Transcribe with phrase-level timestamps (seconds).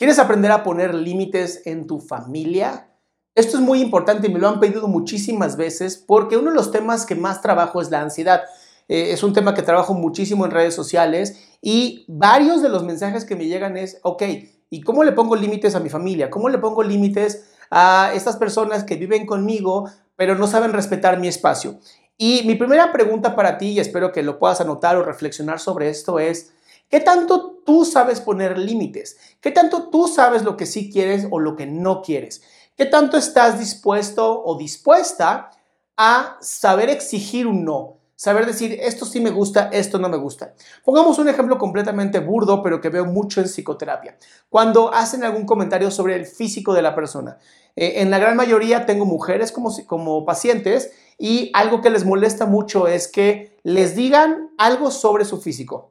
[0.00, 2.88] ¿Quieres aprender a poner límites en tu familia?
[3.34, 6.70] Esto es muy importante y me lo han pedido muchísimas veces porque uno de los
[6.70, 8.40] temas que más trabajo es la ansiedad.
[8.88, 13.26] Eh, es un tema que trabajo muchísimo en redes sociales y varios de los mensajes
[13.26, 14.22] que me llegan es, ok,
[14.70, 16.30] ¿y cómo le pongo límites a mi familia?
[16.30, 21.28] ¿Cómo le pongo límites a estas personas que viven conmigo pero no saben respetar mi
[21.28, 21.78] espacio?
[22.16, 25.90] Y mi primera pregunta para ti, y espero que lo puedas anotar o reflexionar sobre
[25.90, 26.54] esto, es,
[26.90, 29.16] ¿qué tanto tú sabes poner límites?
[29.40, 32.42] ¿Qué tanto tú sabes lo que sí quieres o lo que no quieres?
[32.76, 35.50] ¿Qué tanto estás dispuesto o dispuesta
[35.96, 38.00] a saber exigir un no?
[38.20, 40.52] Saber decir, esto sí me gusta, esto no me gusta.
[40.84, 44.18] Pongamos un ejemplo completamente burdo, pero que veo mucho en psicoterapia.
[44.50, 47.38] Cuando hacen algún comentario sobre el físico de la persona.
[47.76, 52.44] Eh, en la gran mayoría tengo mujeres como, como pacientes y algo que les molesta
[52.44, 55.89] mucho es que les digan algo sobre su físico.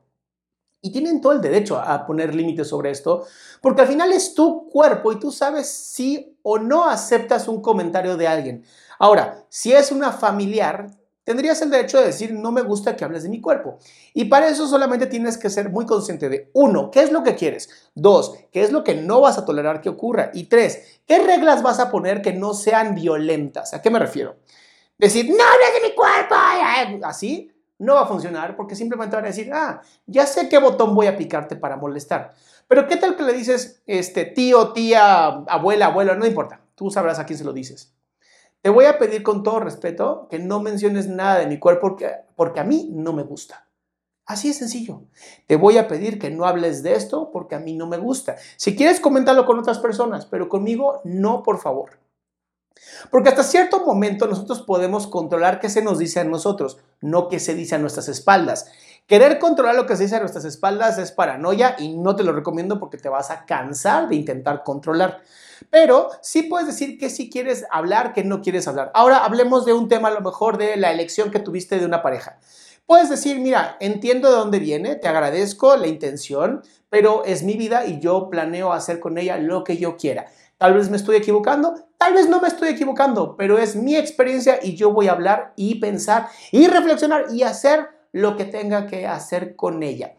[0.81, 3.25] Y tienen todo el derecho a poner límites sobre esto,
[3.61, 8.15] porque al final es tu cuerpo y tú sabes si o no aceptas un comentario
[8.15, 8.63] de alguien.
[8.97, 10.89] Ahora, si es una familiar,
[11.29, 13.77] tendrías el derecho de decir, no me gusta que hables de mi cuerpo.
[14.13, 17.35] Y para eso solamente tienes que ser muy consciente de, uno, ¿qué es lo que
[17.35, 17.69] quieres?
[17.93, 20.31] Dos, ¿qué es lo que no vas a tolerar que ocurra?
[20.33, 23.73] Y tres, ¿qué reglas vas a poner que no sean violentas?
[23.73, 24.37] ¿A qué me refiero?
[24.97, 26.35] Decir, no hables de mi cuerpo,
[27.05, 30.93] así no va a funcionar porque simplemente van a decir, ah, ya sé qué botón
[30.93, 32.33] voy a picarte para molestar.
[32.67, 37.17] Pero ¿qué tal que le dices, este, tío, tía, abuela, abuelo, no importa, tú sabrás
[37.17, 37.95] a quién se lo dices.
[38.61, 42.11] Te voy a pedir con todo respeto que no menciones nada de mi cuerpo porque,
[42.35, 43.69] porque a mí no me gusta.
[44.25, 45.05] Así es sencillo.
[45.47, 48.35] Te voy a pedir que no hables de esto porque a mí no me gusta.
[48.57, 51.97] Si quieres, comentarlo con otras personas, pero conmigo no, por favor.
[53.11, 57.39] Porque hasta cierto momento nosotros podemos controlar qué se nos dice a nosotros, no qué
[57.39, 58.71] se dice a nuestras espaldas.
[59.07, 62.31] Querer controlar lo que se dice a nuestras espaldas es paranoia y no te lo
[62.31, 65.21] recomiendo porque te vas a cansar de intentar controlar.
[65.69, 68.91] Pero sí puedes decir que sí quieres hablar, que no quieres hablar.
[68.93, 72.01] Ahora hablemos de un tema a lo mejor de la elección que tuviste de una
[72.01, 72.39] pareja.
[72.85, 77.85] Puedes decir, mira, entiendo de dónde viene, te agradezco la intención, pero es mi vida
[77.85, 80.27] y yo planeo hacer con ella lo que yo quiera.
[80.59, 84.59] Tal vez me estoy equivocando, tal vez no me estoy equivocando, pero es mi experiencia
[84.61, 89.07] y yo voy a hablar y pensar y reflexionar y hacer lo que tenga que
[89.07, 90.17] hacer con ella.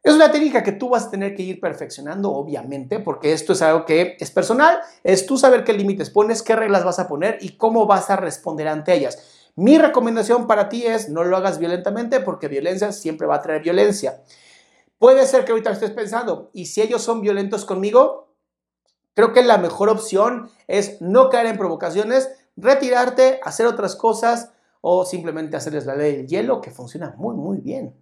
[0.00, 3.60] Es una técnica que tú vas a tener que ir perfeccionando, obviamente, porque esto es
[3.60, 7.38] algo que es personal, es tú saber qué límites pones, qué reglas vas a poner
[7.40, 9.50] y cómo vas a responder ante ellas.
[9.56, 13.62] Mi recomendación para ti es no lo hagas violentamente porque violencia siempre va a traer
[13.62, 14.22] violencia.
[15.00, 18.27] Puede ser que ahorita estés pensando, ¿y si ellos son violentos conmigo?
[19.18, 25.04] Creo que la mejor opción es no caer en provocaciones, retirarte, hacer otras cosas o
[25.04, 27.96] simplemente hacerles la ley del hielo, que funciona muy, muy bien.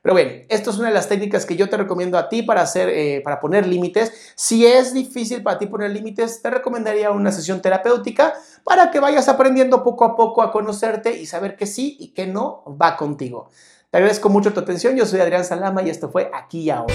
[0.00, 2.62] Pero bueno, esto es una de las técnicas que yo te recomiendo a ti para,
[2.62, 4.32] hacer, eh, para poner límites.
[4.36, 8.32] Si es difícil para ti poner límites, te recomendaría una sesión terapéutica
[8.64, 12.26] para que vayas aprendiendo poco a poco a conocerte y saber que sí y que
[12.26, 13.50] no va contigo.
[13.90, 14.96] Te agradezco mucho tu atención.
[14.96, 16.94] Yo soy Adrián Salama y esto fue Aquí y Ahora.